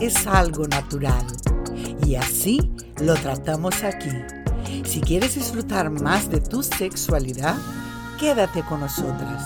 es 0.00 0.26
algo 0.26 0.66
natural 0.66 1.24
y 2.06 2.14
así 2.14 2.72
lo 3.00 3.14
tratamos 3.14 3.82
aquí. 3.82 4.10
Si 4.84 5.00
quieres 5.00 5.34
disfrutar 5.34 5.90
más 5.90 6.30
de 6.30 6.40
tu 6.40 6.62
sexualidad, 6.62 7.56
quédate 8.18 8.62
con 8.62 8.80
nosotras. 8.80 9.42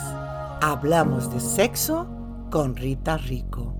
Hablamos 0.60 1.32
de 1.32 1.40
sexo 1.40 2.06
con 2.50 2.76
Rita 2.76 3.16
Rico. 3.16 3.74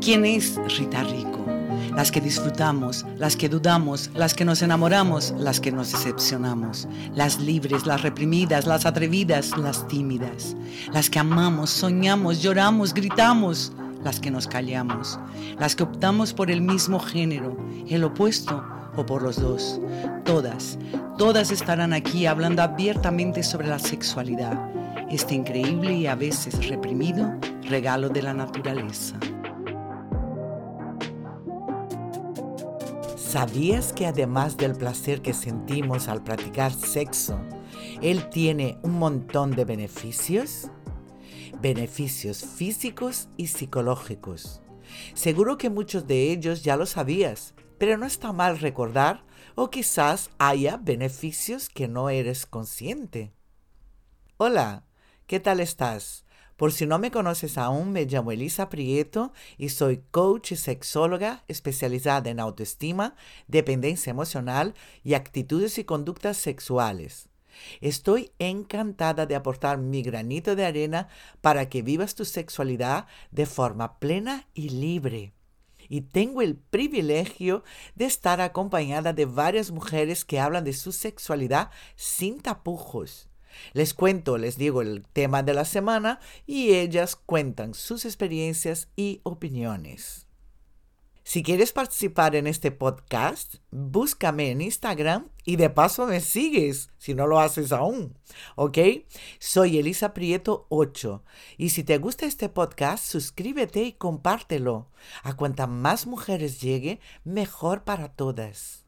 ¿Quién 0.00 0.24
es 0.24 0.56
Rita 0.76 1.04
Rico? 1.04 1.31
Las 1.94 2.10
que 2.10 2.20
disfrutamos, 2.20 3.04
las 3.18 3.36
que 3.36 3.48
dudamos, 3.48 4.10
las 4.14 4.34
que 4.34 4.44
nos 4.44 4.62
enamoramos, 4.62 5.34
las 5.38 5.60
que 5.60 5.70
nos 5.70 5.92
decepcionamos, 5.92 6.88
las 7.14 7.38
libres, 7.38 7.86
las 7.86 8.02
reprimidas, 8.02 8.66
las 8.66 8.86
atrevidas, 8.86 9.56
las 9.58 9.86
tímidas, 9.88 10.56
las 10.92 11.10
que 11.10 11.18
amamos, 11.18 11.70
soñamos, 11.70 12.42
lloramos, 12.42 12.94
gritamos, 12.94 13.72
las 14.02 14.20
que 14.20 14.30
nos 14.30 14.46
callamos, 14.46 15.18
las 15.58 15.76
que 15.76 15.82
optamos 15.82 16.32
por 16.32 16.50
el 16.50 16.60
mismo 16.60 16.98
género, 16.98 17.56
el 17.88 18.04
opuesto 18.04 18.64
o 18.96 19.06
por 19.06 19.22
los 19.22 19.40
dos. 19.40 19.80
Todas, 20.24 20.78
todas 21.18 21.50
estarán 21.50 21.92
aquí 21.92 22.26
hablando 22.26 22.62
abiertamente 22.62 23.42
sobre 23.42 23.68
la 23.68 23.78
sexualidad, 23.78 24.58
este 25.10 25.34
increíble 25.34 25.94
y 25.94 26.06
a 26.06 26.14
veces 26.14 26.68
reprimido 26.68 27.32
regalo 27.68 28.08
de 28.08 28.22
la 28.22 28.34
naturaleza. 28.34 29.16
¿Sabías 33.32 33.94
que 33.94 34.04
además 34.04 34.58
del 34.58 34.74
placer 34.74 35.22
que 35.22 35.32
sentimos 35.32 36.08
al 36.08 36.22
practicar 36.22 36.70
sexo, 36.70 37.40
él 38.02 38.28
tiene 38.28 38.78
un 38.82 38.98
montón 38.98 39.52
de 39.52 39.64
beneficios? 39.64 40.68
Beneficios 41.58 42.44
físicos 42.44 43.30
y 43.38 43.46
psicológicos. 43.46 44.60
Seguro 45.14 45.56
que 45.56 45.70
muchos 45.70 46.06
de 46.06 46.30
ellos 46.30 46.62
ya 46.62 46.76
lo 46.76 46.84
sabías, 46.84 47.54
pero 47.78 47.96
no 47.96 48.04
está 48.04 48.34
mal 48.34 48.58
recordar 48.58 49.24
o 49.54 49.70
quizás 49.70 50.28
haya 50.36 50.76
beneficios 50.76 51.70
que 51.70 51.88
no 51.88 52.10
eres 52.10 52.44
consciente. 52.44 53.32
Hola, 54.36 54.84
¿qué 55.26 55.40
tal 55.40 55.60
estás? 55.60 56.26
Por 56.56 56.72
si 56.72 56.86
no 56.86 56.98
me 56.98 57.10
conoces 57.10 57.58
aún, 57.58 57.92
me 57.92 58.04
llamo 58.04 58.32
Elisa 58.32 58.68
Prieto 58.68 59.32
y 59.56 59.70
soy 59.70 60.02
coach 60.10 60.52
y 60.52 60.56
sexóloga 60.56 61.44
especializada 61.48 62.30
en 62.30 62.40
autoestima, 62.40 63.14
dependencia 63.48 64.10
emocional 64.10 64.74
y 65.02 65.14
actitudes 65.14 65.78
y 65.78 65.84
conductas 65.84 66.36
sexuales. 66.36 67.28
Estoy 67.80 68.32
encantada 68.38 69.26
de 69.26 69.34
aportar 69.34 69.78
mi 69.78 70.02
granito 70.02 70.56
de 70.56 70.64
arena 70.64 71.08
para 71.40 71.68
que 71.68 71.82
vivas 71.82 72.14
tu 72.14 72.24
sexualidad 72.24 73.06
de 73.30 73.46
forma 73.46 73.98
plena 73.98 74.48
y 74.54 74.70
libre. 74.70 75.32
Y 75.88 76.02
tengo 76.02 76.42
el 76.42 76.56
privilegio 76.56 77.64
de 77.94 78.06
estar 78.06 78.40
acompañada 78.40 79.12
de 79.12 79.26
varias 79.26 79.70
mujeres 79.70 80.24
que 80.24 80.40
hablan 80.40 80.64
de 80.64 80.72
su 80.72 80.92
sexualidad 80.92 81.70
sin 81.96 82.40
tapujos 82.40 83.28
les 83.72 83.94
cuento, 83.94 84.38
les 84.38 84.56
digo 84.56 84.82
el 84.82 85.04
tema 85.12 85.42
de 85.42 85.54
la 85.54 85.64
semana 85.64 86.20
y 86.46 86.74
ellas 86.74 87.16
cuentan 87.16 87.74
sus 87.74 88.04
experiencias 88.04 88.88
y 88.96 89.20
opiniones. 89.22 90.26
Si 91.24 91.44
quieres 91.44 91.72
participar 91.72 92.34
en 92.34 92.48
este 92.48 92.72
podcast, 92.72 93.54
búscame 93.70 94.50
en 94.50 94.60
Instagram 94.60 95.28
y 95.44 95.54
de 95.54 95.70
paso 95.70 96.06
me 96.06 96.20
sigues, 96.20 96.90
si 96.98 97.14
no 97.14 97.28
lo 97.28 97.38
haces 97.38 97.70
aún. 97.70 98.18
¿Ok? 98.56 98.78
Soy 99.38 99.78
Elisa 99.78 100.14
Prieto 100.14 100.66
8 100.68 101.22
y 101.58 101.70
si 101.70 101.84
te 101.84 101.98
gusta 101.98 102.26
este 102.26 102.48
podcast, 102.48 103.04
suscríbete 103.04 103.84
y 103.84 103.92
compártelo. 103.92 104.90
A 105.22 105.36
cuanta 105.36 105.68
más 105.68 106.06
mujeres 106.06 106.60
llegue, 106.60 106.98
mejor 107.24 107.84
para 107.84 108.08
todas. 108.08 108.81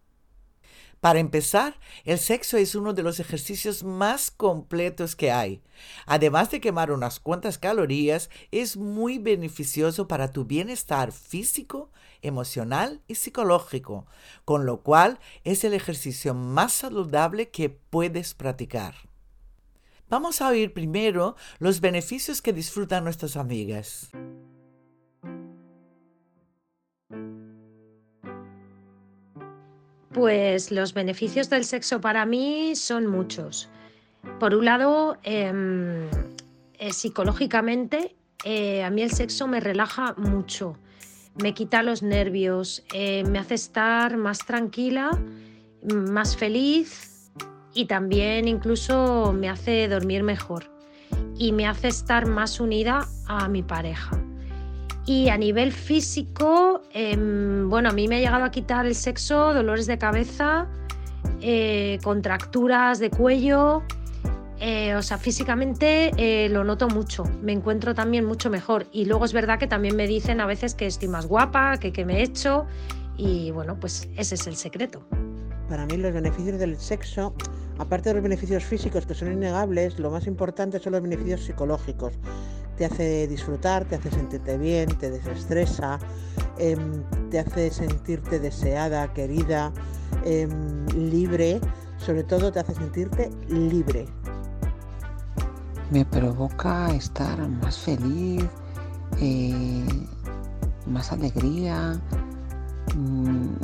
Para 1.05 1.19
empezar, 1.19 1.79
el 2.07 2.19
sexo 2.19 2.57
es 2.57 2.75
uno 2.75 2.95
de 2.95 3.03
los 3.03 3.21
ejercicios 3.21 3.85
más 3.85 4.31
completos 4.31 5.15
que 5.15 5.31
hay. 5.31 5.63
Además 6.07 6.51
de 6.51 6.63
quemar 6.63 6.91
unas 6.91 7.21
cuantas 7.21 7.59
calorías, 7.59 8.31
es 8.53 8.79
muy 8.79 9.19
beneficioso 9.19 10.09
para 10.09 10.33
tu 10.33 10.47
bienestar 10.47 11.13
físico, 11.13 11.91
emocional 12.23 13.03
y 13.07 13.17
psicológico, 13.17 14.07
con 14.47 14.65
lo 14.65 14.83
cual 14.83 15.19
es 15.45 15.63
el 15.65 15.75
ejercicio 15.75 16.33
más 16.33 16.73
saludable 16.73 17.51
que 17.51 17.69
puedes 17.69 18.33
practicar. 18.33 18.95
Vamos 20.09 20.41
a 20.41 20.49
oír 20.49 20.73
primero 20.73 21.37
los 21.59 21.83
beneficios 21.83 22.41
que 22.41 22.55
disfrutan 22.55 23.05
nuestras 23.05 23.37
amigas. 23.37 24.11
Pues 30.15 30.71
los 30.71 30.95
beneficios 30.95 31.51
del 31.51 31.65
sexo 31.65 32.01
para 32.01 32.25
mí 32.25 32.77
son 32.77 33.07
muchos. 33.09 33.69
Por 34.39 34.55
un 34.55 34.65
lado, 34.65 35.19
em, 35.25 36.09
eh, 36.79 36.93
psicológicamente, 36.93 38.15
eh, 38.45 38.85
a 38.85 38.91
mí 38.91 39.03
el 39.03 39.11
sexo 39.11 39.49
me 39.49 39.59
relaja 39.59 40.15
mucho, 40.17 40.79
me 41.43 41.53
quita 41.53 41.83
los 41.83 42.03
nervios, 42.03 42.85
eh, 42.95 43.25
me 43.25 43.41
hace 43.41 43.55
estar 43.55 44.17
más 44.17 44.39
tranquila, 44.39 45.11
más 45.83 46.37
feliz 46.37 47.33
y 47.75 47.87
también 47.87 48.47
incluso 48.47 49.33
me 49.33 49.49
hace 49.49 49.89
dormir 49.89 50.23
mejor 50.23 50.71
y 51.37 51.51
me 51.51 51.67
hace 51.67 51.89
estar 51.89 52.27
más 52.27 52.61
unida 52.61 53.09
a 53.27 53.49
mi 53.49 53.63
pareja. 53.63 54.24
Y 55.07 55.29
a 55.29 55.37
nivel 55.37 55.73
físico, 55.73 56.81
em, 56.93 57.69
bueno, 57.69 57.91
a 57.91 57.93
mí 57.93 58.09
me 58.09 58.17
ha 58.17 58.19
llegado 58.21 58.45
a 58.45 58.51
quitar 58.51 58.87
el 58.87 58.95
sexo, 58.95 59.53
dolores 59.53 59.87
de 59.87 59.99
cabeza, 59.99 60.67
eh, 61.43 61.99
contracturas 62.03 62.99
de 62.99 63.11
cuello. 63.11 63.83
Eh, 64.61 64.95
o 64.95 65.03
sea, 65.03 65.19
físicamente 65.19 66.11
eh, 66.17 66.49
lo 66.49 66.65
noto 66.65 66.89
mucho, 66.89 67.25
me 67.43 67.53
encuentro 67.53 67.95
también 67.95 68.25
mucho 68.25 68.49
mejor. 68.49 68.87
Y 68.93 69.05
luego 69.05 69.27
es 69.27 69.35
verdad 69.35 69.59
que 69.59 69.67
también 69.67 69.95
me 69.95 70.07
dicen 70.07 70.41
a 70.41 70.47
veces 70.47 70.75
que 70.75 70.87
estoy 70.87 71.09
más 71.09 71.27
guapa, 71.27 71.77
que, 71.77 71.93
que 71.93 72.07
me 72.07 72.21
he 72.21 72.23
hecho. 72.23 72.65
Y 73.19 73.51
bueno, 73.51 73.79
pues 73.79 74.09
ese 74.17 74.37
es 74.37 74.47
el 74.47 74.57
secreto. 74.57 75.03
Para 75.69 75.85
mí 75.85 75.99
los 75.99 76.15
beneficios 76.15 76.59
del 76.59 76.79
sexo, 76.79 77.35
aparte 77.79 78.09
de 78.09 78.15
los 78.15 78.23
beneficios 78.23 78.65
físicos 78.65 79.05
que 79.05 79.13
son 79.13 79.33
innegables, 79.33 79.99
lo 79.99 80.11
más 80.11 80.27
importante 80.27 80.79
son 80.79 80.93
los 80.93 81.03
beneficios 81.03 81.43
psicológicos 81.43 82.15
te 82.77 82.85
hace 82.85 83.27
disfrutar, 83.27 83.85
te 83.85 83.97
hace 83.97 84.11
sentirte 84.11 84.59
bien, 84.59 84.89
te 84.99 85.11
desestresa, 85.11 85.99
em, 86.59 87.03
te 87.31 87.39
hace 87.41 87.71
sentirte 87.71 88.39
deseada, 88.39 89.13
querida, 89.13 89.73
em, 90.25 90.87
libre, 90.89 91.61
sobre 91.99 92.25
todo 92.25 92.53
te 92.53 92.61
hace 92.61 92.75
sentirte 92.75 93.31
libre. 93.49 94.07
Me 95.91 96.05
provoca 96.05 96.95
estar 96.95 97.49
más 97.49 97.79
feliz, 97.79 98.45
eh, 99.21 99.87
más 100.87 101.13
alegría 101.13 102.01
mm, 102.97 103.55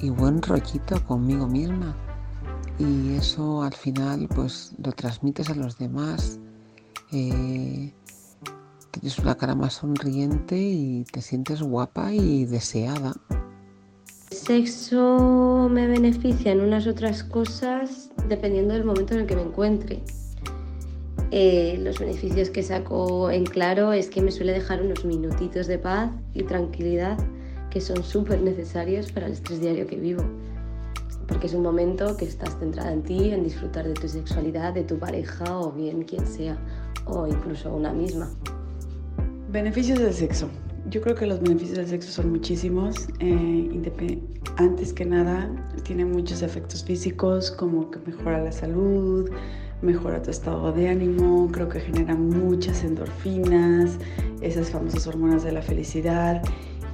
y 0.00 0.10
buen 0.10 0.42
rollito 0.42 1.02
conmigo 1.04 1.46
misma. 1.46 1.96
Y 2.78 3.14
eso 3.16 3.62
al 3.62 3.74
final 3.74 4.26
pues 4.34 4.74
lo 4.82 4.92
transmites 4.92 5.50
a 5.50 5.54
los 5.54 5.76
demás 5.78 6.40
eh, 7.12 7.92
tienes 8.90 9.18
una 9.18 9.36
cara 9.36 9.54
más 9.54 9.74
sonriente 9.74 10.56
y 10.56 11.04
te 11.12 11.22
sientes 11.22 11.62
guapa 11.62 12.12
y 12.12 12.44
deseada. 12.44 13.14
El 14.30 14.36
sexo 14.36 15.68
me 15.70 15.86
beneficia 15.86 16.52
en 16.52 16.60
unas 16.60 16.86
otras 16.86 17.24
cosas 17.24 18.10
dependiendo 18.28 18.74
del 18.74 18.84
momento 18.84 19.14
en 19.14 19.20
el 19.20 19.26
que 19.26 19.36
me 19.36 19.42
encuentre. 19.42 20.02
Eh, 21.32 21.78
los 21.80 21.98
beneficios 21.98 22.50
que 22.50 22.62
saco 22.62 23.30
en 23.30 23.44
claro 23.44 23.92
es 23.92 24.10
que 24.10 24.20
me 24.20 24.32
suele 24.32 24.52
dejar 24.52 24.82
unos 24.82 25.04
minutitos 25.04 25.68
de 25.68 25.78
paz 25.78 26.10
y 26.34 26.42
tranquilidad 26.42 27.18
que 27.70 27.80
son 27.80 28.02
súper 28.02 28.40
necesarios 28.40 29.12
para 29.12 29.26
el 29.26 29.32
estrés 29.32 29.60
diario 29.60 29.86
que 29.86 29.96
vivo. 29.96 30.24
Porque 31.28 31.46
es 31.46 31.54
un 31.54 31.62
momento 31.62 32.16
que 32.16 32.24
estás 32.24 32.58
centrada 32.58 32.92
en 32.92 33.02
ti, 33.02 33.30
en 33.30 33.44
disfrutar 33.44 33.86
de 33.86 33.94
tu 33.94 34.08
sexualidad, 34.08 34.74
de 34.74 34.82
tu 34.82 34.98
pareja 34.98 35.58
o 35.58 35.70
bien 35.70 36.02
quien 36.02 36.26
sea 36.26 36.58
o 37.10 37.26
incluso 37.26 37.74
una 37.74 37.92
misma. 37.92 38.30
Beneficios 39.50 39.98
del 39.98 40.14
sexo. 40.14 40.48
Yo 40.88 41.00
creo 41.02 41.14
que 41.14 41.26
los 41.26 41.40
beneficios 41.40 41.76
del 41.76 41.88
sexo 41.88 42.10
son 42.10 42.30
muchísimos. 42.30 43.08
Eh, 43.18 43.70
antes 44.56 44.92
que 44.92 45.04
nada, 45.04 45.50
tiene 45.82 46.04
muchos 46.04 46.42
efectos 46.42 46.84
físicos, 46.84 47.50
como 47.50 47.90
que 47.90 47.98
mejora 48.00 48.42
la 48.42 48.52
salud, 48.52 49.30
mejora 49.82 50.22
tu 50.22 50.30
estado 50.30 50.72
de 50.72 50.88
ánimo, 50.88 51.48
creo 51.52 51.68
que 51.68 51.80
genera 51.80 52.14
muchas 52.14 52.84
endorfinas, 52.84 53.98
esas 54.40 54.70
famosas 54.70 55.06
hormonas 55.06 55.42
de 55.42 55.52
la 55.52 55.62
felicidad. 55.62 56.42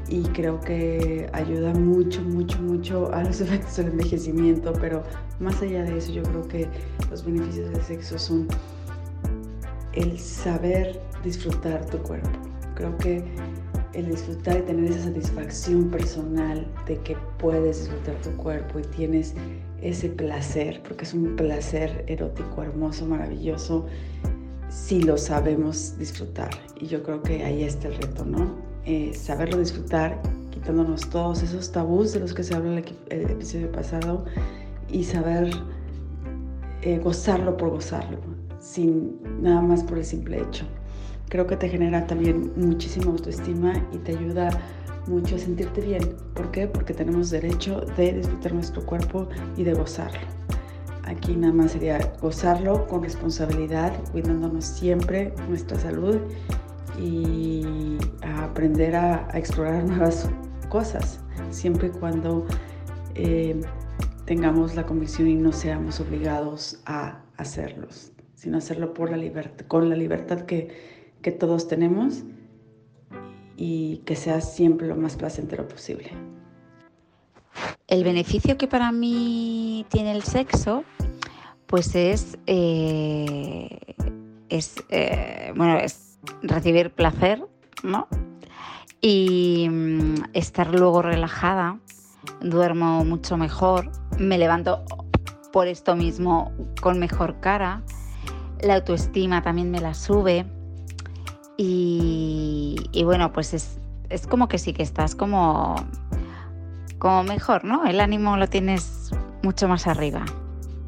y 0.09 0.23
creo 0.23 0.61
que 0.61 1.29
ayuda 1.33 1.75
mucho, 1.75 2.23
mucho, 2.23 2.61
mucho 2.63 3.13
a 3.13 3.25
los 3.25 3.41
efectos 3.45 3.77
del 3.77 3.89
envejecimiento, 3.89 4.73
pero 4.81 5.03
más 5.41 5.61
allá 5.63 5.83
de 5.83 5.99
eso 5.99 6.13
yo 6.13 6.23
creo 6.23 6.47
que 6.47 6.69
los 7.11 7.25
beneficios 7.25 7.71
del 7.71 7.83
sexo 7.83 8.17
son 8.17 8.47
el 9.97 10.19
saber 10.19 11.01
disfrutar 11.25 11.85
tu 11.87 11.99
cuerpo. 11.99 12.31
Creo 12.75 12.97
que 12.99 13.25
el 13.95 14.11
disfrutar 14.11 14.59
y 14.59 14.63
tener 14.63 14.91
esa 14.91 15.05
satisfacción 15.05 15.91
personal 15.91 16.67
de 16.87 16.99
que 16.99 17.17
puedes 17.39 17.81
disfrutar 17.81 18.15
tu 18.21 18.31
cuerpo 18.37 18.79
y 18.79 18.83
tienes 18.83 19.35
ese 19.81 20.11
placer, 20.11 20.83
porque 20.87 21.05
es 21.05 21.15
un 21.15 21.35
placer 21.37 22.05
erótico, 22.07 22.63
hermoso, 22.63 23.07
maravilloso, 23.07 23.87
si 24.69 25.01
lo 25.01 25.17
sabemos 25.17 25.99
disfrutar. 25.99 26.51
Y 26.79 26.87
yo 26.87 27.03
creo 27.03 27.23
que 27.23 27.43
ahí 27.43 27.63
está 27.63 27.89
el 27.89 27.97
reto, 27.97 28.25
¿no? 28.25 28.55
Eh, 28.85 29.13
saberlo 29.15 29.59
disfrutar, 29.59 30.21
quitándonos 30.51 31.09
todos 31.09 31.43
esos 31.43 31.73
tabús 31.73 32.13
de 32.13 32.21
los 32.21 32.35
que 32.35 32.43
se 32.43 32.55
habló 32.55 32.73
en 32.73 32.85
el, 33.11 33.31
episodio 33.31 33.73
pasado 33.73 34.25
y 34.91 35.05
saber 35.05 35.51
eh, 36.83 36.99
gozarlo 36.99 37.57
por 37.57 37.71
gozarlo, 37.71 38.19
sin 38.61 39.19
nada 39.41 39.61
más 39.61 39.83
por 39.83 39.99
el 39.99 40.05
simple 40.05 40.41
hecho. 40.41 40.67
Creo 41.29 41.47
que 41.47 41.57
te 41.57 41.69
genera 41.69 42.07
también 42.07 42.53
muchísima 42.57 43.11
autoestima 43.11 43.73
y 43.93 43.99
te 43.99 44.13
ayuda 44.17 44.51
mucho 45.09 45.37
a 45.37 45.39
sentirte 45.39 45.81
bien. 45.81 46.17
¿Por 46.35 46.51
qué? 46.51 46.67
Porque 46.67 46.95
tenemos 46.95 47.31
derecho 47.31 47.81
de 47.97 48.13
disfrutar 48.13 48.55
nuestro 48.55 48.85
cuerpo 48.85 49.29
y 49.57 49.65
de 49.65 49.75
gozarlo. 49.75 50.21
Aquí 51.05 51.37
nada 51.37 51.53
más 51.53 51.73
sería 51.73 52.13
gozarlo 52.21 52.87
con 52.89 53.03
responsabilidad, 53.03 53.93
cuidándonos 54.11 54.65
siempre 54.65 55.33
nuestra 55.49 55.79
salud 55.79 56.19
y 56.99 57.97
aprender 58.23 58.97
a, 58.97 59.29
explorar 59.35 59.85
nuevas 59.85 60.29
cosas, 60.69 61.21
siempre 61.51 61.89
y 61.89 61.91
cuando 61.91 62.45
eh, 63.15 63.61
tengamos 64.25 64.75
la 64.75 64.85
convicción 64.85 65.29
y 65.29 65.35
no 65.35 65.53
seamos 65.53 66.01
obligados 66.01 66.81
a 66.87 67.21
hacerlos, 67.37 68.13
sino 68.37 68.59
hacerlo 68.59 68.95
por 68.95 69.11
la 69.11 69.17
libertad, 69.17 69.67
con 69.67 69.89
la 69.91 69.97
libertad 69.97 70.43
que, 70.43 70.69
que 71.23 71.33
todos 71.33 71.67
tenemos 71.67 72.23
y 73.57 73.99
que 74.05 74.15
sea 74.15 74.41
siempre 74.41 74.87
lo 74.87 74.95
más 74.95 75.17
placentero 75.17 75.67
posible. 75.67 76.11
El 77.89 78.05
beneficio 78.05 78.57
que 78.59 78.69
para 78.69 78.93
mí 78.93 79.87
tiene 79.89 80.13
el 80.13 80.23
sexo, 80.23 80.85
pues 81.67 81.95
es, 81.95 82.39
eh, 82.47 83.79
es 84.49 84.77
eh, 84.91 85.53
bueno, 85.57 85.79
es 85.79 86.19
recibir 86.43 86.91
placer, 86.91 87.43
¿no? 87.83 88.09
Y 89.01 89.69
mm, 89.71 90.15
estar 90.35 90.73
luego 90.75 91.01
relajada, 91.01 91.81
duermo 92.41 93.05
mucho 93.05 93.37
mejor, 93.37 93.91
me 94.19 94.37
levanto 94.37 94.85
por 95.53 95.69
esto 95.69 95.97
mismo 95.97 96.53
con 96.83 96.99
mejor 96.99 97.41
cara, 97.41 97.83
la 98.61 98.77
autoestima 98.77 99.43
también 99.43 99.71
me 99.71 99.81
la 99.81 99.95
sube 99.95 100.47
y, 101.59 103.03
bueno, 103.05 103.33
pues 103.33 103.55
es, 103.55 103.79
es 104.11 104.27
como 104.27 104.49
que 104.49 104.59
sí 104.59 104.73
que 104.73 104.83
estás 104.83 105.15
como 105.15 105.77
como 106.99 107.25
mejor, 107.25 107.65
¿no? 107.65 107.85
El 107.87 108.01
ánimo 108.01 108.37
lo 108.37 108.49
tienes 108.49 109.11
mucho 109.43 109.69
más 109.69 109.87
arriba. 109.87 110.25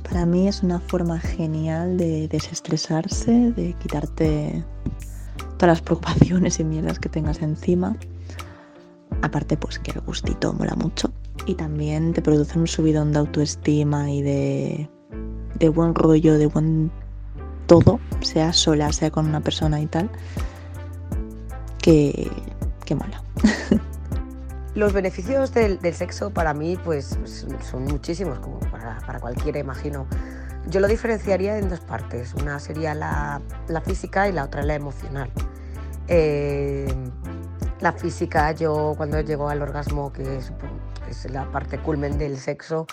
Para 0.03 0.25
mí 0.25 0.49
es 0.49 0.63
una 0.63 0.81
forma 0.81 1.19
genial 1.19 1.99
de 1.99 2.29
desestresarse, 2.29 3.53
de 3.53 3.75
quitarte 3.75 4.65
todas 5.59 5.75
las 5.75 5.83
preocupaciones 5.83 6.59
y 6.61 6.65
mierdas 6.65 6.99
que 6.99 7.09
tengas 7.09 7.43
encima. 7.43 7.95
Aparte, 9.23 9.57
pues 9.57 9.79
que 9.79 9.91
el 9.91 10.01
gustito 10.01 10.53
mola 10.55 10.75
mucho. 10.77 11.13
Y 11.47 11.55
también 11.55 12.15
te 12.15 12.23
produce 12.23 12.59
un 12.59 12.67
subidón 12.67 13.13
de 13.13 13.19
autoestima 13.19 14.11
y 14.11 14.23
de, 14.23 14.89
de 15.59 15.69
buen 15.69 15.95
rollo, 15.95 16.39
de 16.39 16.47
buen 16.47 16.91
todo, 17.69 18.01
sea 18.23 18.53
sola, 18.53 18.93
sea 18.93 19.13
con 19.13 19.29
una 19.29 19.41
persona 19.41 19.81
y 19.81 19.87
tal, 19.87 20.11
que, 21.81 22.29
que 22.85 22.97
mola. 22.97 23.23
Los 24.75 24.93
beneficios 24.93 25.53
del, 25.55 25.79
sexo 25.95 26.31
para 26.31 26.55
mí 26.55 26.77
pues, 26.85 27.19
son 27.69 27.85
muchísimos, 27.85 28.39
como 28.39 28.59
para, 28.61 29.21
cualquiera, 29.21 29.59
imagino. 29.59 30.07
Yo 30.69 30.81
lo 30.81 30.89
diferenciaría 30.89 31.59
en 31.59 31.69
dos 31.69 31.81
partes. 31.81 32.35
Una 32.35 32.59
sería 32.61 32.95
la, 32.95 33.41
física 33.85 34.29
y 34.29 34.33
la 34.33 34.45
otra 34.45 34.63
la 34.63 34.75
emocional. 34.75 35.31
Eh, 36.07 36.87
la 37.81 37.93
física, 37.93 38.53
yo 38.53 38.95
cuando 38.97 39.21
llego 39.21 39.49
al 39.49 39.63
orgasmo, 39.63 40.13
que 40.13 40.41
es 41.09 41.31
la 41.31 41.51
parte 41.51 41.79
culmen 41.79 42.19
del 42.19 42.39
sexo, 42.39 42.87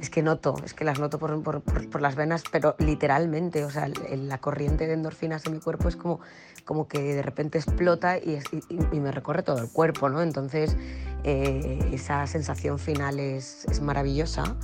es 0.00 0.10
que 0.10 0.22
noto, 0.22 0.56
es 0.64 0.74
que 0.74 0.84
las 0.84 0.98
noto 0.98 1.18
por, 1.18 1.42
por, 1.42 2.00
las 2.00 2.14
venas, 2.14 2.44
pero 2.50 2.76
literalmente, 2.78 3.64
o 3.64 3.70
sea, 3.70 3.88
la 3.88 4.38
corriente 4.38 4.86
de 4.86 4.94
endorfinas 4.94 5.46
en 5.46 5.52
mi 5.52 5.60
cuerpo 5.60 5.88
es 5.88 5.96
como, 5.96 6.20
como 6.64 6.88
que 6.88 7.00
de 7.14 7.22
repente 7.22 7.58
explota 7.58 8.18
y, 8.18 8.38
y, 8.68 9.00
me 9.00 9.12
recorre 9.12 9.42
todo 9.42 9.58
el 9.58 9.70
cuerpo, 9.70 10.08
¿no? 10.08 10.22
Entonces, 10.22 10.76
eh, 11.24 11.78
esa 11.92 12.26
sensación 12.26 12.78
final 12.78 13.18
es, 13.18 13.64
es, 13.70 13.80
maravillosa, 13.80 14.56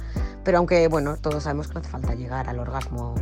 pero 0.44 0.58
aunque, 0.58 0.88
bueno, 0.88 1.16
todos 1.16 1.44
sabemos 1.44 1.68
que 1.68 1.74
no 1.74 1.80
hace 1.80 1.90
falta 1.90 2.14
llegar 2.14 2.48
al 2.48 2.58
orgasmo 2.58 3.14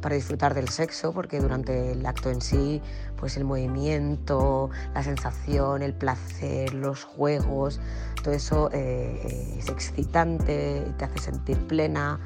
para 0.00 0.14
disfrutar 0.14 0.54
del 0.54 0.68
sexo, 0.68 1.12
porque 1.12 1.40
durante 1.40 1.92
el 1.92 2.04
acto 2.06 2.30
en 2.30 2.40
sí, 2.40 2.80
pues 3.16 3.36
el 3.36 3.44
movimiento, 3.44 4.70
la 4.94 5.02
sensación, 5.02 5.82
el 5.82 5.94
placer, 5.94 6.74
los 6.74 7.04
juegos, 7.04 7.80
eso 8.32 8.70
eh, 8.72 9.56
es 9.58 9.68
excitante, 9.68 10.82
te 10.98 11.04
hace 11.04 11.18
sentir 11.18 11.58
plena 11.66 12.20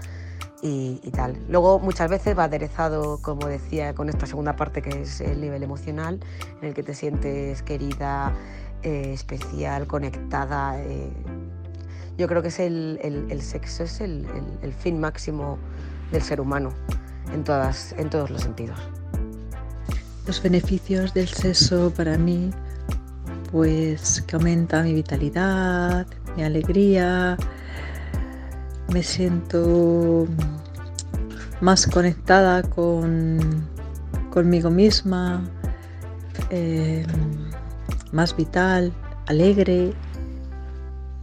y, 0.63 0.99
tal. 1.13 1.37
Luego 1.49 1.79
muchas 1.79 2.11
veces 2.11 2.39
va 2.39 2.45
aderezado, 2.45 3.21
como 3.23 3.47
decía, 3.47 3.95
con 3.95 4.09
esta 4.09 4.27
segunda 4.27 4.57
parte 4.57 4.83
que 4.83 5.03
es 5.03 5.21
el 5.21 5.41
nivel 5.41 5.63
emocional, 5.63 6.21
en 6.61 6.69
el 6.69 6.75
que 6.75 6.83
te 6.83 6.95
sientes 6.95 7.63
querida, 7.63 8.33
eh, 8.83 9.13
especial, 9.15 9.87
conectada. 9.87 10.79
Eh. 10.83 11.11
Yo 12.19 12.29
creo 12.29 12.43
que 12.43 12.49
es 12.49 12.61
el, 12.61 12.99
el, 13.03 13.43
sexo 13.43 13.85
es 13.85 14.01
el, 14.01 14.27
el, 14.63 14.73
fin 14.75 15.01
máximo 15.01 15.59
del 16.13 16.23
ser 16.23 16.41
humano 16.41 16.71
en, 17.33 17.45
todas, 17.45 17.93
en 17.97 18.11
todos 18.11 18.31
los 18.31 18.43
sentidos. 18.43 18.79
Los 20.27 20.43
beneficios 20.43 21.15
del 21.15 21.29
sexo 21.29 21.91
para 21.97 22.19
mí, 22.19 22.51
pues 23.53 24.23
que 24.23 24.37
aumenta 24.37 24.83
mi 24.83 24.95
vitalidad, 24.95 26.07
mi 26.37 26.45
alegría, 26.45 27.37
me 28.93 29.03
siento 29.03 30.27
más 31.61 31.87
conectada 31.87 32.63
con, 32.63 33.69
conmigo 34.31 34.71
misma, 34.71 35.43
eh, 36.51 37.05
más 38.13 38.37
vital, 38.37 38.93
alegre 39.27 39.93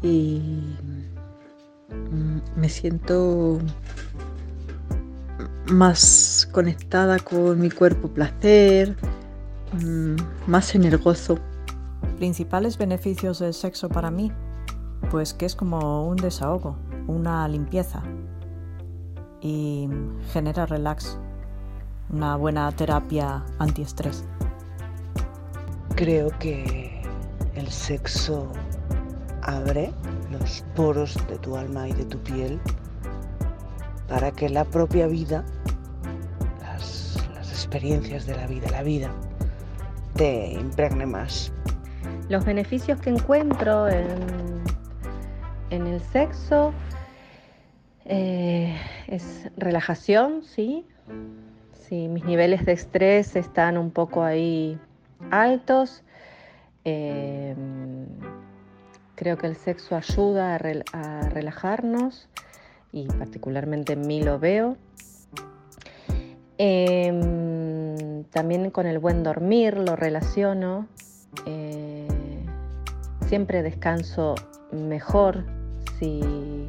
y 0.01 0.75
mm, 1.89 2.59
me 2.59 2.69
siento 2.69 3.59
más 5.71 6.47
conectada 6.51 7.19
con 7.19 7.59
mi 7.59 7.69
cuerpo 7.69 8.07
placer, 8.09 8.95
mm, 9.73 10.15
más 10.47 10.75
en 10.75 10.83
el 10.85 10.97
gozo. 10.97 11.39
Principales 12.17 12.77
beneficios 12.77 13.39
del 13.39 13.53
sexo 13.53 13.89
para 13.89 14.09
mí, 14.09 14.31
pues 15.11 15.33
que 15.33 15.45
es 15.45 15.55
como 15.55 16.07
un 16.07 16.15
desahogo, 16.15 16.75
una 17.07 17.47
limpieza 17.47 18.01
y 19.39 19.87
genera 20.33 20.65
relax, 20.65 21.19
una 22.09 22.35
buena 22.35 22.71
terapia 22.71 23.45
antiestrés. 23.59 24.25
Creo 25.95 26.29
que 26.39 27.03
el 27.55 27.67
sexo 27.67 28.47
abre 29.43 29.91
los 30.31 30.63
poros 30.75 31.15
de 31.27 31.37
tu 31.37 31.55
alma 31.55 31.87
y 31.87 31.93
de 31.93 32.05
tu 32.05 32.17
piel 32.19 32.59
para 34.07 34.31
que 34.31 34.49
la 34.49 34.65
propia 34.65 35.07
vida, 35.07 35.43
las, 36.61 37.17
experiencias 37.51 38.25
de 38.25 38.35
la 38.35 38.47
vida, 38.47 38.69
la 38.71 38.83
vida, 38.83 39.11
te 40.15 40.53
impregne 40.53 41.05
más. 41.05 41.51
Los 42.29 42.45
beneficios 42.45 42.99
que 42.99 43.09
encuentro 43.09 43.87
en, 43.87 44.07
el 45.69 46.01
sexo 46.01 46.73
eh, 48.05 48.75
es 49.07 49.49
relajación, 49.55 50.43
¿sí? 50.43 50.85
Si 51.71 52.07
mis 52.07 52.25
niveles 52.25 52.65
de 52.65 52.73
estrés 52.73 53.35
están 53.35 53.77
un 53.77 53.91
poco 53.91 54.23
ahí 54.23 54.77
altos, 55.31 56.03
eh, 56.83 57.55
creo 59.15 59.37
que 59.37 59.47
el 59.47 59.55
sexo 59.55 59.95
ayuda 59.95 60.55
a 60.55 61.21
relajarnos 61.29 62.27
y 62.91 63.07
particularmente 63.07 63.93
en 63.93 64.07
mí 64.07 64.21
lo 64.21 64.39
veo. 64.39 64.77
Em, 66.57 68.23
también 68.25 68.71
con 68.71 68.87
el 68.87 68.99
buen 68.99 69.23
dormir 69.23 69.77
lo 69.77 69.95
relaciono. 69.95 70.87
Eh, 71.45 71.86
siempre 73.27 73.61
descanso 73.61 74.35
mejor 74.71 75.43
si, 75.99 76.67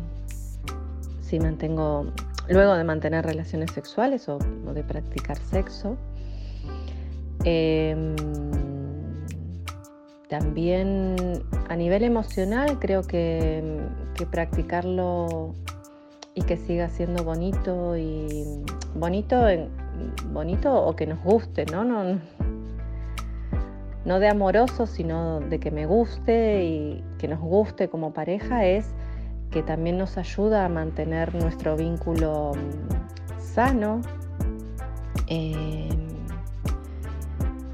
si 1.20 1.38
mantengo, 1.38 2.06
luego 2.48 2.74
de 2.74 2.84
mantener 2.84 3.24
relaciones 3.24 3.70
sexuales 3.72 4.28
o, 4.28 4.38
de 4.38 4.82
practicar 4.82 5.36
sexo. 5.38 5.96
Em, 7.44 8.16
también 10.28 11.16
a 11.68 11.76
nivel 11.76 12.02
emocional 12.04 12.78
creo 12.78 13.02
que, 13.02 13.80
que 14.14 14.26
practicarlo 14.26 15.54
y 16.34 16.42
que 16.42 16.56
siga 16.56 16.88
siendo 16.90 17.24
bonito 17.24 17.96
y 17.96 18.62
bonito, 18.94 19.44
bonito 20.32 20.74
o 20.74 20.94
que 20.94 21.06
nos 21.06 21.22
guste, 21.22 21.64
¿no? 21.66 21.84
No, 21.84 22.20
no 24.08 24.20
de 24.20 24.28
amoroso, 24.28 24.86
sino 24.86 25.40
de 25.40 25.60
que 25.60 25.70
me 25.70 25.84
guste 25.84 26.64
y 26.64 27.04
que 27.18 27.28
nos 27.28 27.40
guste 27.40 27.90
como 27.90 28.14
pareja 28.14 28.64
es 28.64 28.86
que 29.50 29.62
también 29.62 29.98
nos 29.98 30.16
ayuda 30.16 30.64
a 30.64 30.68
mantener 30.70 31.34
nuestro 31.34 31.76
vínculo 31.76 32.52
mm, 32.54 33.38
sano, 33.38 34.00
em, 35.26 35.90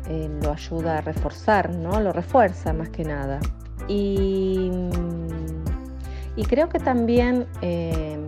eh, 0.08 0.40
lo 0.42 0.50
ayuda 0.50 0.98
a 0.98 1.00
reforzar, 1.02 1.70
¿no? 1.70 2.00
Lo 2.00 2.12
refuerza 2.12 2.72
más 2.72 2.88
que 2.88 3.04
nada. 3.04 3.38
Y, 3.86 4.70
mm, 4.72 6.42
creo 6.48 6.68
que 6.68 6.80
también 6.80 7.46
em, 7.62 8.26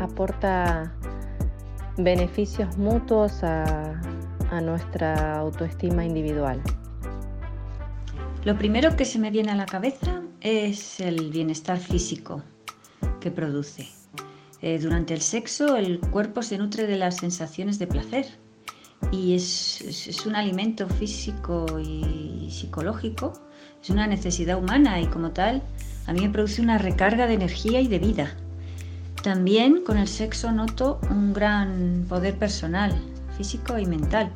aporta 0.00 0.92
beneficios 1.96 2.78
mutuos 2.78 3.42
a, 3.42 4.00
nuestra 4.62 5.38
autoestima 5.38 6.06
individual. 6.06 6.62
Lo 8.48 8.56
primero 8.56 8.96
que 8.96 9.04
se 9.04 9.18
me 9.18 9.30
viene 9.30 9.50
a 9.52 9.54
la 9.54 9.66
cabeza 9.66 10.22
es 10.40 11.00
el 11.00 11.30
bienestar 11.30 11.78
físico 11.78 12.42
que 13.20 13.30
produce. 13.30 13.88
Eh, 14.62 14.78
durante 14.78 15.12
el 15.12 15.20
sexo 15.20 15.76
el 15.76 16.00
cuerpo 16.00 16.40
se 16.40 16.56
nutre 16.56 16.86
de 16.86 16.96
las 16.96 17.18
sensaciones 17.18 17.78
de 17.78 17.86
placer 17.88 18.24
y 19.12 19.34
es, 19.34 20.24
un 20.24 20.34
alimento 20.34 20.88
físico 20.88 21.78
y 21.78 22.48
psicológico, 22.50 23.34
es 23.82 23.90
una 23.90 24.06
necesidad 24.06 24.56
humana 24.56 24.98
y 24.98 25.08
como 25.08 25.32
tal 25.32 25.62
a 26.06 26.14
mí 26.14 26.22
me 26.22 26.30
produce 26.30 26.62
una 26.62 26.78
recarga 26.78 27.26
de 27.26 27.34
energía 27.34 27.82
y 27.82 27.86
de 27.86 27.98
vida. 27.98 28.34
También 29.22 29.84
con 29.84 29.98
el 29.98 30.08
sexo 30.08 30.52
noto 30.52 31.02
un 31.10 31.34
gran 31.34 32.06
poder 32.08 32.38
personal, 32.38 32.94
físico 33.36 33.78
y 33.78 33.84
mental, 33.84 34.32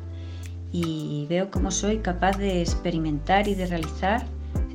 y 0.73 1.27
veo 1.29 1.51
cómo 1.51 1.71
soy 1.71 1.99
capaz 1.99 2.37
de 2.37 2.61
experimentar 2.61 3.47
y 3.47 3.53
de 3.55 3.67
realizar 3.67 4.25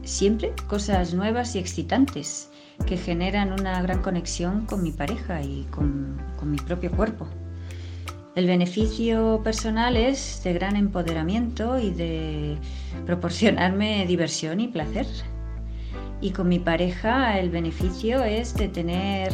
siempre 0.04 0.54
cosas 0.68 1.12
nuevas 1.12 1.54
y 1.56 1.58
excitantes 1.58 2.50
que 2.86 2.96
generan 2.96 3.52
una 3.52 3.82
gran 3.82 4.00
conexión 4.00 4.64
con 4.64 4.82
mi 4.82 4.92
pareja 4.92 5.42
y 5.42 5.64
con, 5.70 6.16
con 6.38 6.50
mi 6.52 6.58
propio 6.58 6.92
cuerpo. 6.92 7.26
El 8.36 8.46
beneficio 8.46 9.40
personal 9.42 9.96
es 9.96 10.40
de 10.44 10.52
gran 10.52 10.76
empoderamiento 10.76 11.78
y 11.80 11.90
de 11.90 12.56
proporcionarme 13.04 14.06
diversión 14.06 14.60
y 14.60 14.68
placer. 14.68 15.06
Y 16.20 16.30
con 16.30 16.48
mi 16.48 16.60
pareja 16.60 17.40
el 17.40 17.50
beneficio 17.50 18.22
es 18.22 18.54
de 18.54 18.68
tener 18.68 19.32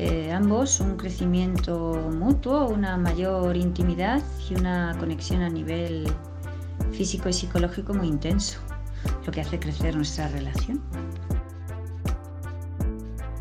eh, 0.00 0.30
ambos 0.30 0.78
un 0.78 0.96
crecimiento 0.96 1.94
mutuo, 2.12 2.68
una 2.68 2.96
mayor 2.96 3.56
intimidad 3.56 4.22
y 4.48 4.54
una 4.54 4.96
conexión 4.96 5.42
a 5.42 5.50
nivel 5.50 6.06
físico 6.92 7.28
y 7.28 7.32
psicológico 7.32 7.94
muy 7.94 8.06
intenso, 8.06 8.60
lo 9.26 9.32
que 9.32 9.40
hace 9.40 9.58
crecer 9.58 9.96
nuestra 9.96 10.28
relación. 10.28 10.80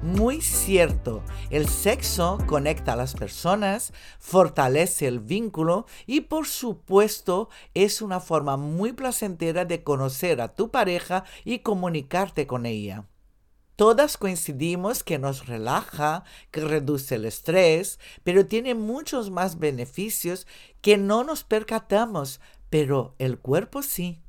Muy 0.01 0.41
cierto, 0.41 1.21
el 1.51 1.67
sexo 1.67 2.39
conecta 2.47 2.93
a 2.93 2.95
las 2.95 3.13
personas, 3.13 3.93
fortalece 4.17 5.07
el 5.07 5.19
vínculo 5.19 5.85
y 6.07 6.21
por 6.21 6.47
supuesto 6.47 7.49
es 7.75 8.01
una 8.01 8.19
forma 8.19 8.57
muy 8.57 8.93
placentera 8.93 9.63
de 9.63 9.83
conocer 9.83 10.41
a 10.41 10.55
tu 10.55 10.71
pareja 10.71 11.23
y 11.45 11.59
comunicarte 11.59 12.47
con 12.47 12.65
ella. 12.65 13.05
Todas 13.77 14.17
coincidimos 14.17 15.03
que 15.03 15.19
nos 15.19 15.45
relaja, 15.45 16.23
que 16.49 16.61
reduce 16.61 17.13
el 17.13 17.25
estrés, 17.25 17.99
pero 18.23 18.47
tiene 18.47 18.73
muchos 18.73 19.29
más 19.29 19.59
beneficios 19.59 20.47
que 20.81 20.97
no 20.97 21.23
nos 21.23 21.43
percatamos, 21.43 22.41
pero 22.71 23.13
el 23.19 23.37
cuerpo 23.37 23.83
sí. 23.83 24.19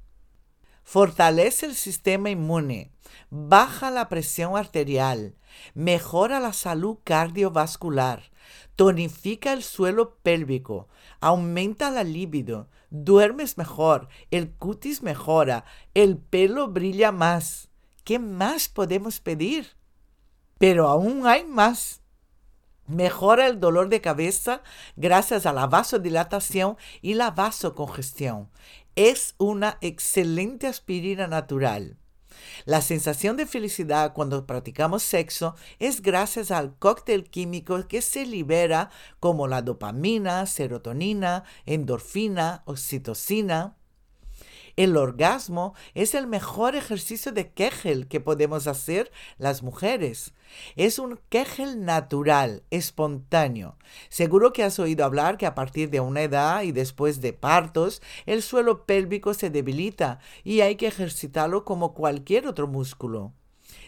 Fortalece 0.85 1.65
el 1.65 1.77
sistema 1.77 2.29
inmune, 2.29 2.93
baja 3.31 3.91
la 3.91 4.11
presión 4.11 4.55
arterial, 4.55 5.35
mejora 5.73 6.41
la 6.41 6.53
salud 6.53 6.99
cardiovascular, 7.03 8.25
tonifica 8.77 9.55
el 9.55 9.63
suelo 9.63 10.19
pélvico, 10.23 10.89
aumenta 11.21 11.91
la 11.91 12.05
libido, 12.05 12.69
duermes 12.91 13.57
mejor, 13.57 14.09
el 14.31 14.51
cutis 14.51 15.03
mejora, 15.03 15.65
el 15.95 16.19
pelo 16.19 16.69
brilla 16.69 17.13
más 17.13 17.68
¿Qué 18.09 18.19
más 18.19 18.71
podemos 18.71 19.21
pedir? 19.21 19.77
Pero 20.57 20.89
aún 20.89 21.27
hay 21.27 21.45
más. 21.45 22.01
Mejora 22.87 23.47
el 23.47 23.61
dolor 23.61 23.91
de 23.91 24.01
cabeza 24.01 24.63
gracias 24.97 25.45
a 25.45 25.53
la 25.53 25.67
vasodilatación 25.67 26.79
y 27.03 27.13
la 27.13 27.33
vasocongestión. 27.33 28.49
Es 28.97 29.35
una 29.37 29.77
excelente 29.83 30.67
aspirina 30.67 31.27
natural. 31.27 31.99
La 32.65 32.81
sensación 32.81 33.37
de 33.37 33.45
felicidad 33.45 34.15
cuando 34.15 34.47
practicamos 34.47 35.03
sexo 35.03 35.55
es 35.79 36.01
gracias 36.01 36.51
al 36.51 36.79
cóctel 36.79 37.29
químico 37.29 37.87
que 37.89 38.01
se 38.01 38.25
libera 38.25 38.89
como 39.21 39.49
la 39.49 39.61
dopamina, 39.61 40.47
serotonina, 40.47 41.45
endorfina, 41.67 42.63
oxitocina. 42.65 43.78
El 44.79 44.97
orgasmo 44.97 45.75
es 45.95 46.15
el 46.15 46.29
mejor 46.29 46.77
ejercicio 46.77 47.33
de 47.33 47.51
Kegel 47.51 48.07
que 48.07 48.21
podemos 48.21 48.69
hacer 48.69 49.11
las 49.37 49.65
mujeres. 49.65 50.35
Es 50.77 51.01
un 51.01 51.19
Kegel 51.31 51.85
natural, 51.85 52.63
espontáneo. 52.71 53.77
Seguro 54.09 54.53
que 54.53 54.63
has 54.63 54.79
oído 54.79 55.05
hablar 55.05 55.37
que 55.37 55.47
a 55.47 55.57
partir 55.57 55.91
de 55.91 55.99
una 55.99 56.23
edad 56.23 56.63
y 56.63 56.71
después 56.71 57.21
de 57.21 57.33
partos, 57.33 58.03
el 58.25 58.41
suelo 58.41 58.87
pélvico 58.87 59.35
se 59.35 59.51
debilita 59.51 60.21
y 60.45 60.61
hay 60.61 60.77
que 60.77 60.87
ejercitarlo 60.87 61.65
como 61.65 61.93
cualquier 61.93 62.47
otro 62.47 62.69
músculo. 62.69 63.33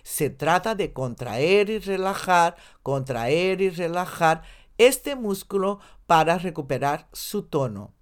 Se 0.03 0.29
trata 0.29 0.75
de 0.75 0.93
contraer 0.93 1.71
y 1.71 1.79
relajar, 1.79 2.57
contraer 2.83 3.61
y 3.61 3.71
relajar 3.71 4.43
este 4.77 5.15
músculo 5.15 5.79
para 6.09 6.37
recuperar 6.39 7.07
su 7.13 7.45
tono. 7.45 7.95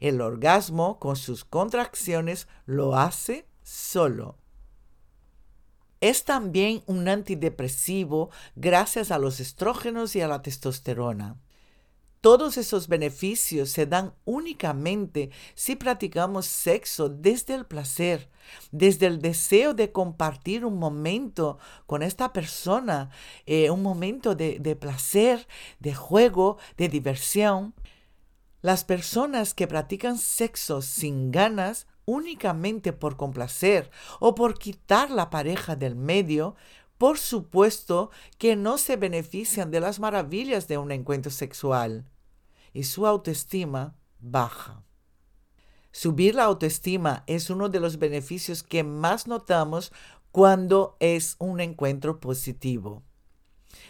El 0.00 0.20
orgasmo 0.20 0.98
con 0.98 1.16
sus 1.16 1.44
contracciones 1.44 2.48
lo 2.66 2.96
hace 2.96 3.46
solo. 3.62 4.38
Es 6.00 6.24
también 6.24 6.82
un 6.86 7.08
antidepresivo 7.08 8.30
gracias 8.54 9.10
a 9.10 9.18
los 9.18 9.40
estrógenos 9.40 10.14
y 10.14 10.20
a 10.20 10.28
la 10.28 10.42
testosterona. 10.42 11.36
Todos 12.20 12.56
esos 12.56 12.88
beneficios 12.88 13.70
se 13.70 13.86
dan 13.86 14.12
únicamente 14.24 15.30
si 15.54 15.76
practicamos 15.76 16.46
sexo 16.46 17.08
desde 17.08 17.54
el 17.54 17.66
placer, 17.66 18.28
desde 18.72 19.06
el 19.06 19.22
deseo 19.22 19.74
de 19.74 19.92
compartir 19.92 20.64
un 20.64 20.78
momento 20.78 21.58
con 21.86 22.02
esta 22.02 22.32
persona, 22.32 23.10
eh, 23.46 23.70
un 23.70 23.82
momento 23.82 24.34
de 24.34 24.76
placer, 24.76 25.46
de 25.78 25.94
juego, 25.94 26.58
de 26.76 26.88
diversión. 26.88 27.74
Las 28.66 28.82
personas 28.82 29.54
que 29.54 29.68
practican 29.68 30.18
sexo 30.18 30.82
sin 30.82 31.30
ganas 31.30 31.86
únicamente 32.04 32.92
por 32.92 33.16
complacer 33.16 33.92
o 34.18 34.34
por 34.34 34.58
quitar 34.58 35.08
la 35.12 35.30
pareja 35.30 35.76
del 35.76 35.94
medio, 35.94 36.56
por 36.98 37.16
supuesto 37.16 38.10
que 38.38 38.56
no 38.56 38.76
se 38.76 38.96
benefician 38.96 39.70
de 39.70 39.78
las 39.78 40.00
maravillas 40.00 40.66
de 40.66 40.78
un 40.78 40.90
encuentro 40.90 41.30
sexual 41.30 42.10
y 42.72 42.82
su 42.82 43.06
autoestima 43.06 43.94
baja. 44.18 44.82
Subir 45.92 46.34
la 46.34 46.42
autoestima 46.42 47.22
es 47.28 47.50
uno 47.50 47.68
de 47.68 47.78
los 47.78 48.00
beneficios 48.00 48.64
que 48.64 48.82
más 48.82 49.28
notamos 49.28 49.92
cuando 50.32 50.96
es 50.98 51.36
un 51.38 51.60
encuentro 51.60 52.18
positivo. 52.18 53.04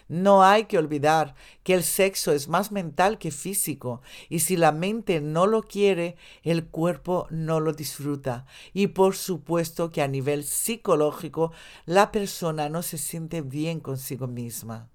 No 0.08 0.44
hay 0.44 0.66
que 0.66 0.78
olvidar 0.78 1.34
que 1.64 1.74
el 1.74 1.82
sexo 1.82 2.32
es 2.32 2.48
más 2.48 2.70
mental 2.70 3.18
que 3.18 3.30
físico 3.30 4.02
y 4.28 4.40
si 4.40 4.56
la 4.56 4.70
mente 4.70 5.20
no 5.20 5.46
lo 5.46 5.62
quiere, 5.62 6.16
el 6.42 6.66
cuerpo 6.66 7.26
no 7.30 7.58
lo 7.58 7.72
disfruta. 7.72 8.46
Y 8.72 8.88
por 8.88 9.16
supuesto 9.16 9.90
que 9.90 10.02
a 10.02 10.08
nivel 10.08 10.44
psicológico 10.44 11.52
la 11.86 12.12
persona 12.12 12.68
no 12.68 12.82
se 12.82 12.98
siente 12.98 13.42
bien 13.42 13.80
consigo 13.80 14.28
misma. 14.28 14.88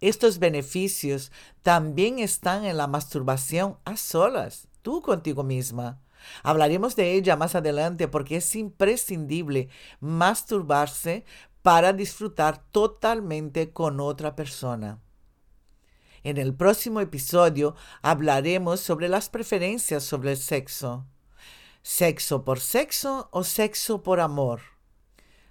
Estos 0.00 0.38
beneficios 0.38 1.32
también 1.62 2.20
están 2.20 2.64
en 2.64 2.76
la 2.76 2.86
masturbación 2.86 3.78
a 3.84 3.96
solas, 3.96 4.68
tú 4.82 5.02
contigo 5.02 5.42
misma. 5.42 6.00
Hablaremos 6.42 6.96
de 6.96 7.14
ella 7.14 7.36
más 7.36 7.54
adelante 7.54 8.08
porque 8.08 8.36
es 8.36 8.56
imprescindible 8.56 9.68
masturbarse 10.00 11.24
para 11.62 11.92
disfrutar 11.92 12.64
totalmente 12.70 13.72
con 13.72 14.00
otra 14.00 14.36
persona. 14.36 15.00
En 16.22 16.36
el 16.36 16.54
próximo 16.54 17.00
episodio 17.00 17.74
hablaremos 18.02 18.80
sobre 18.80 19.08
las 19.08 19.28
preferencias 19.28 20.02
sobre 20.02 20.32
el 20.32 20.36
sexo. 20.36 21.06
¿Sexo 21.82 22.44
por 22.44 22.60
sexo 22.60 23.28
o 23.32 23.44
sexo 23.44 24.02
por 24.02 24.20
amor? 24.20 24.60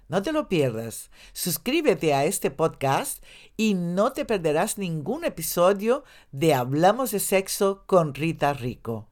No 0.08 0.22
te 0.22 0.32
lo 0.32 0.48
pierdas. 0.48 1.10
Suscríbete 1.32 2.14
a 2.14 2.24
este 2.24 2.50
podcast 2.50 3.22
y 3.56 3.74
no 3.74 4.12
te 4.12 4.24
perderás 4.24 4.78
ningún 4.78 5.24
episodio 5.24 6.04
de 6.32 6.54
Hablamos 6.54 7.10
de 7.10 7.20
Sexo 7.20 7.84
con 7.86 8.14
Rita 8.14 8.54
Rico. 8.54 9.08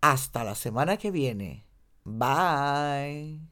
Hasta 0.00 0.44
la 0.44 0.54
semana 0.54 0.96
que 0.96 1.10
viene. 1.10 1.66
Bye. 2.04 3.49